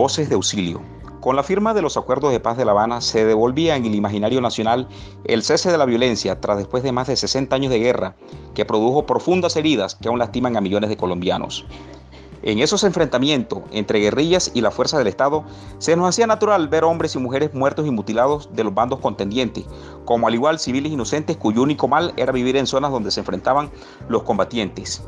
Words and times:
Voces 0.00 0.30
de 0.30 0.34
auxilio. 0.34 0.80
Con 1.20 1.36
la 1.36 1.42
firma 1.42 1.74
de 1.74 1.82
los 1.82 1.98
acuerdos 1.98 2.32
de 2.32 2.40
paz 2.40 2.56
de 2.56 2.64
La 2.64 2.70
Habana 2.70 3.02
se 3.02 3.26
devolvía 3.26 3.76
en 3.76 3.84
el 3.84 3.94
imaginario 3.94 4.40
nacional 4.40 4.88
el 5.24 5.42
cese 5.42 5.70
de 5.70 5.76
la 5.76 5.84
violencia 5.84 6.40
tras 6.40 6.56
después 6.56 6.82
de 6.82 6.90
más 6.90 7.06
de 7.06 7.16
60 7.16 7.54
años 7.54 7.70
de 7.70 7.80
guerra 7.80 8.16
que 8.54 8.64
produjo 8.64 9.04
profundas 9.04 9.56
heridas 9.56 9.96
que 9.96 10.08
aún 10.08 10.18
lastiman 10.18 10.56
a 10.56 10.62
millones 10.62 10.88
de 10.88 10.96
colombianos. 10.96 11.66
En 12.42 12.60
esos 12.60 12.82
enfrentamientos 12.84 13.60
entre 13.72 13.98
guerrillas 13.98 14.50
y 14.54 14.62
la 14.62 14.70
fuerza 14.70 14.96
del 14.96 15.06
Estado, 15.06 15.44
se 15.76 15.94
nos 15.96 16.08
hacía 16.08 16.26
natural 16.26 16.68
ver 16.68 16.84
hombres 16.84 17.14
y 17.14 17.18
mujeres 17.18 17.52
muertos 17.52 17.86
y 17.86 17.90
mutilados 17.90 18.48
de 18.54 18.64
los 18.64 18.72
bandos 18.72 19.00
contendientes, 19.00 19.66
como 20.06 20.28
al 20.28 20.34
igual 20.34 20.58
civiles 20.58 20.92
inocentes 20.92 21.36
cuyo 21.36 21.60
único 21.60 21.88
mal 21.88 22.14
era 22.16 22.32
vivir 22.32 22.56
en 22.56 22.66
zonas 22.66 22.90
donde 22.90 23.10
se 23.10 23.20
enfrentaban 23.20 23.70
los 24.08 24.22
combatientes. 24.22 25.04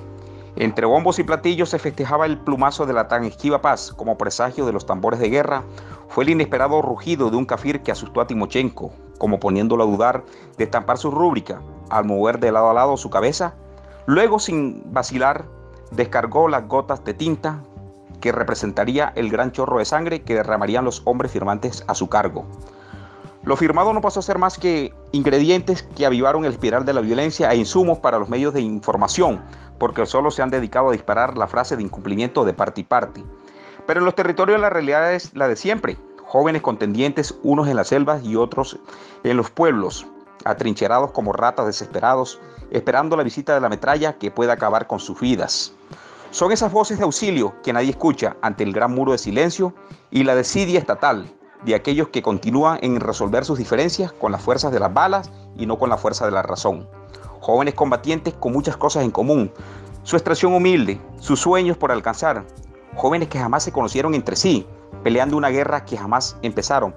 Entre 0.56 0.84
bombos 0.84 1.18
y 1.18 1.24
platillos 1.24 1.70
se 1.70 1.78
festejaba 1.78 2.26
el 2.26 2.38
plumazo 2.38 2.84
de 2.84 2.92
la 2.92 3.08
tan 3.08 3.24
esquiva 3.24 3.62
paz 3.62 3.92
como 3.96 4.18
presagio 4.18 4.66
de 4.66 4.72
los 4.72 4.84
tambores 4.84 5.18
de 5.18 5.30
guerra. 5.30 5.62
Fue 6.08 6.24
el 6.24 6.30
inesperado 6.30 6.82
rugido 6.82 7.30
de 7.30 7.36
un 7.36 7.46
kafir 7.46 7.80
que 7.80 7.90
asustó 7.90 8.20
a 8.20 8.26
Timochenko, 8.26 8.92
como 9.18 9.40
poniéndolo 9.40 9.84
a 9.84 9.86
dudar 9.86 10.24
de 10.58 10.64
estampar 10.64 10.98
su 10.98 11.10
rúbrica 11.10 11.62
al 11.88 12.04
mover 12.04 12.38
de 12.38 12.52
lado 12.52 12.70
a 12.70 12.74
lado 12.74 12.96
su 12.98 13.08
cabeza. 13.08 13.54
Luego, 14.04 14.38
sin 14.38 14.92
vacilar, 14.92 15.46
descargó 15.90 16.48
las 16.48 16.68
gotas 16.68 17.02
de 17.04 17.14
tinta 17.14 17.62
que 18.20 18.32
representaría 18.32 19.12
el 19.16 19.30
gran 19.30 19.52
chorro 19.52 19.78
de 19.78 19.84
sangre 19.84 20.22
que 20.22 20.34
derramarían 20.34 20.84
los 20.84 21.02
hombres 21.06 21.32
firmantes 21.32 21.82
a 21.88 21.94
su 21.94 22.08
cargo. 22.08 22.46
Lo 23.44 23.56
firmado 23.56 23.92
no 23.92 24.00
pasó 24.00 24.20
a 24.20 24.22
ser 24.22 24.38
más 24.38 24.56
que 24.56 24.94
ingredientes 25.10 25.82
que 25.82 26.06
avivaron 26.06 26.44
el 26.44 26.52
espiral 26.52 26.84
de 26.84 26.92
la 26.92 27.00
violencia 27.00 27.50
e 27.50 27.56
insumos 27.56 27.98
para 27.98 28.20
los 28.20 28.28
medios 28.28 28.54
de 28.54 28.60
información, 28.60 29.42
porque 29.78 30.06
solo 30.06 30.30
se 30.30 30.42
han 30.42 30.50
dedicado 30.50 30.90
a 30.90 30.92
disparar 30.92 31.36
la 31.36 31.48
frase 31.48 31.76
de 31.76 31.82
incumplimiento 31.82 32.44
de 32.44 32.52
parte 32.52 32.82
y 32.82 32.84
parte. 32.84 33.24
Pero 33.84 33.98
en 33.98 34.06
los 34.06 34.14
territorios 34.14 34.60
la 34.60 34.70
realidad 34.70 35.12
es 35.12 35.34
la 35.34 35.48
de 35.48 35.56
siempre, 35.56 35.96
jóvenes 36.24 36.62
contendientes, 36.62 37.34
unos 37.42 37.66
en 37.66 37.74
las 37.74 37.88
selvas 37.88 38.22
y 38.22 38.36
otros 38.36 38.78
en 39.24 39.36
los 39.36 39.50
pueblos, 39.50 40.06
atrincherados 40.44 41.10
como 41.10 41.32
ratas 41.32 41.66
desesperados, 41.66 42.40
esperando 42.70 43.16
la 43.16 43.24
visita 43.24 43.54
de 43.54 43.60
la 43.60 43.68
metralla 43.68 44.18
que 44.18 44.30
pueda 44.30 44.52
acabar 44.52 44.86
con 44.86 45.00
sus 45.00 45.18
vidas. 45.18 45.72
Son 46.30 46.52
esas 46.52 46.70
voces 46.70 46.98
de 46.98 47.04
auxilio 47.04 47.54
que 47.64 47.72
nadie 47.72 47.90
escucha 47.90 48.36
ante 48.40 48.62
el 48.62 48.72
gran 48.72 48.94
muro 48.94 49.10
de 49.10 49.18
silencio 49.18 49.74
y 50.12 50.22
la 50.22 50.36
desidia 50.36 50.78
estatal 50.78 51.26
de 51.64 51.74
aquellos 51.74 52.08
que 52.08 52.22
continúan 52.22 52.78
en 52.82 53.00
resolver 53.00 53.44
sus 53.44 53.58
diferencias 53.58 54.12
con 54.12 54.32
las 54.32 54.42
fuerzas 54.42 54.72
de 54.72 54.80
las 54.80 54.92
balas 54.92 55.30
y 55.56 55.66
no 55.66 55.78
con 55.78 55.90
la 55.90 55.96
fuerza 55.96 56.24
de 56.24 56.32
la 56.32 56.42
razón. 56.42 56.88
Jóvenes 57.40 57.74
combatientes 57.74 58.34
con 58.34 58.52
muchas 58.52 58.76
cosas 58.76 59.04
en 59.04 59.10
común, 59.10 59.52
su 60.02 60.16
extracción 60.16 60.54
humilde, 60.54 61.00
sus 61.20 61.40
sueños 61.40 61.76
por 61.76 61.92
alcanzar, 61.92 62.44
jóvenes 62.96 63.28
que 63.28 63.38
jamás 63.38 63.62
se 63.62 63.72
conocieron 63.72 64.14
entre 64.14 64.36
sí, 64.36 64.66
peleando 65.02 65.36
una 65.36 65.48
guerra 65.48 65.84
que 65.84 65.96
jamás 65.96 66.36
empezaron, 66.42 66.94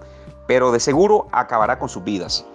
pero 0.47 0.72
de 0.72 0.79
seguro 0.79 1.27
acabará 1.31 1.79
con 1.79 1.89
sus 1.89 2.03
vidas. 2.03 2.45